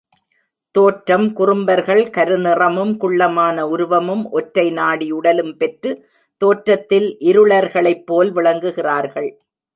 தோற்றம் 0.75 1.33
குறும்பர்கள் 1.33 2.01
கருநிறமும், 2.09 2.93
குள்ளமான 2.97 3.67
உருவமும், 3.67 4.23
ஒற்றை 4.31 4.65
நாடி 4.71 5.11
உடலும் 5.11 5.53
பெற்று, 5.57 5.91
தோற்றத்தில் 6.41 7.17
இருளர்களைப்போல் 7.19 8.31
விளங்குகிறார்கள். 8.31 9.31